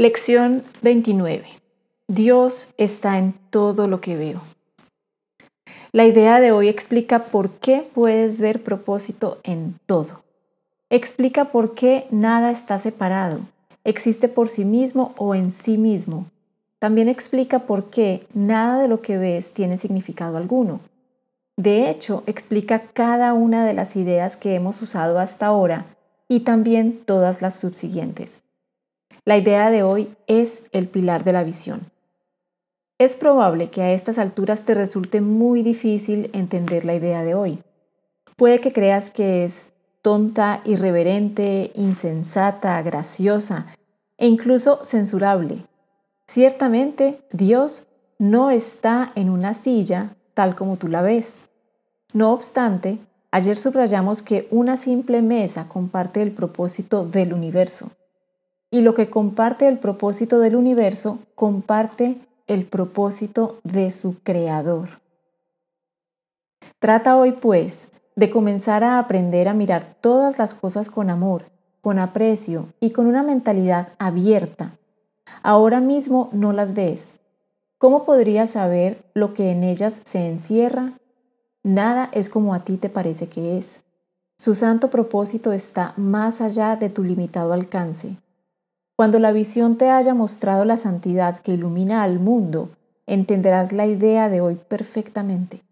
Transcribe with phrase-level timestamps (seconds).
[0.00, 1.44] Lección 29.
[2.08, 4.40] Dios está en todo lo que veo.
[5.92, 10.22] La idea de hoy explica por qué puedes ver propósito en todo.
[10.88, 13.40] Explica por qué nada está separado,
[13.84, 16.24] existe por sí mismo o en sí mismo.
[16.78, 20.80] También explica por qué nada de lo que ves tiene significado alguno.
[21.58, 25.94] De hecho, explica cada una de las ideas que hemos usado hasta ahora
[26.26, 28.40] y también todas las subsiguientes.
[29.26, 31.90] La idea de hoy es el pilar de la visión.
[32.98, 37.62] Es probable que a estas alturas te resulte muy difícil entender la idea de hoy.
[38.36, 43.66] Puede que creas que es tonta, irreverente, insensata, graciosa
[44.16, 45.66] e incluso censurable.
[46.26, 47.86] Ciertamente, Dios
[48.18, 51.44] no está en una silla tal como tú la ves.
[52.14, 52.98] No obstante,
[53.30, 57.90] ayer subrayamos que una simple mesa comparte el propósito del universo
[58.70, 62.16] y lo que comparte el propósito del universo comparte
[62.46, 64.88] el propósito de su creador.
[66.78, 71.44] Trata hoy, pues, de comenzar a aprender a mirar todas las cosas con amor,
[71.80, 74.76] con aprecio y con una mentalidad abierta.
[75.42, 77.16] Ahora mismo no las ves.
[77.78, 80.92] ¿Cómo podrías saber lo que en ellas se encierra?
[81.62, 83.80] Nada es como a ti te parece que es.
[84.36, 88.16] Su santo propósito está más allá de tu limitado alcance.
[89.00, 92.68] Cuando la visión te haya mostrado la santidad que ilumina al mundo,
[93.06, 95.62] entenderás la idea de hoy perfectamente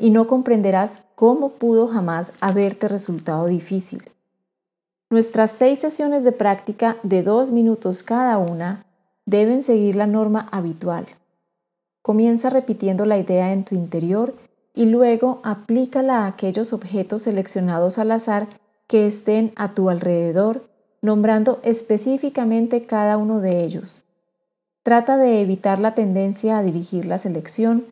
[0.00, 4.02] y no comprenderás cómo pudo jamás haberte resultado difícil.
[5.10, 8.84] Nuestras seis sesiones de práctica de dos minutos cada una
[9.26, 11.06] deben seguir la norma habitual.
[12.02, 14.34] Comienza repitiendo la idea en tu interior
[14.74, 18.48] y luego aplícala a aquellos objetos seleccionados al azar
[18.88, 20.68] que estén a tu alrededor
[21.02, 24.02] nombrando específicamente cada uno de ellos.
[24.82, 27.86] Trata de evitar la tendencia a dirigir la selección,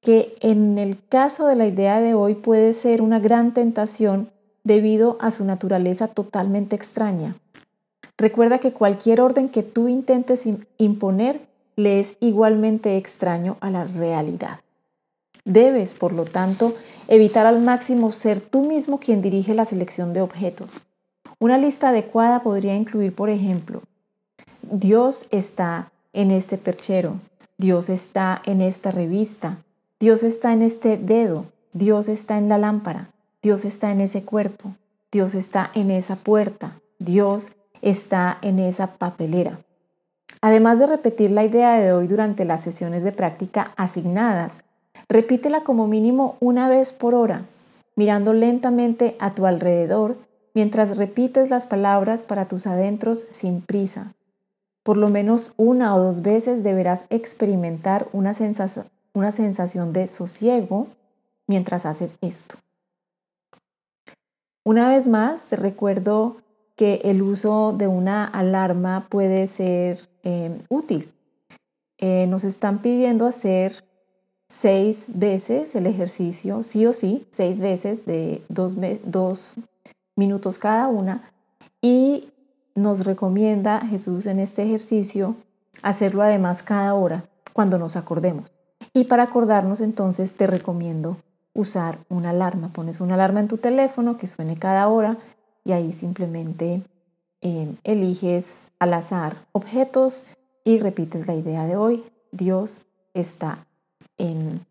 [0.00, 4.30] que en el caso de la idea de hoy puede ser una gran tentación
[4.62, 7.36] debido a su naturaleza totalmente extraña.
[8.16, 10.44] Recuerda que cualquier orden que tú intentes
[10.78, 11.40] imponer
[11.76, 14.60] le es igualmente extraño a la realidad.
[15.44, 16.74] Debes, por lo tanto,
[17.06, 20.80] evitar al máximo ser tú mismo quien dirige la selección de objetos.
[21.38, 23.82] Una lista adecuada podría incluir, por ejemplo,
[24.62, 27.20] Dios está en este perchero,
[27.58, 29.58] Dios está en esta revista,
[30.00, 31.44] Dios está en este dedo,
[31.74, 33.10] Dios está en la lámpara,
[33.42, 34.72] Dios está en ese cuerpo,
[35.12, 37.52] Dios está en esa puerta, Dios
[37.82, 39.58] está en esa papelera.
[40.40, 44.62] Además de repetir la idea de hoy durante las sesiones de práctica asignadas,
[45.06, 47.42] repítela como mínimo una vez por hora,
[47.94, 50.16] mirando lentamente a tu alrededor
[50.56, 54.14] mientras repites las palabras para tus adentros sin prisa.
[54.82, 58.86] Por lo menos una o dos veces deberás experimentar una sensación,
[59.92, 60.86] de sosiego
[61.46, 62.54] mientras haces esto.
[64.64, 66.38] Una vez más, recuerdo
[66.74, 71.12] que el uso de una alarma puede ser eh, útil.
[71.98, 73.84] Eh, nos están pidiendo hacer
[74.48, 78.74] seis veces el ejercicio, sí o sí, seis veces de dos,
[79.04, 79.58] dos
[80.16, 81.22] minutos cada una
[81.80, 82.30] y
[82.74, 85.36] nos recomienda Jesús en este ejercicio
[85.82, 88.50] hacerlo además cada hora cuando nos acordemos.
[88.92, 91.18] Y para acordarnos entonces te recomiendo
[91.54, 92.72] usar una alarma.
[92.72, 95.18] Pones una alarma en tu teléfono que suene cada hora
[95.64, 96.82] y ahí simplemente
[97.40, 100.26] em, eliges al azar objetos
[100.64, 102.04] y repites la idea de hoy.
[102.30, 102.84] Dios
[103.14, 103.66] está
[104.18, 104.66] en,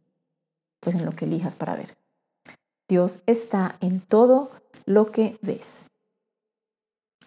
[0.79, 1.95] pues en lo que elijas para ver.
[2.87, 4.51] Dios está en todo
[4.85, 5.87] lo que ves.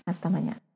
[0.07, 0.68] Hasta mañana.